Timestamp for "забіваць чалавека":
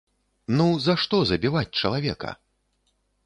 1.31-2.31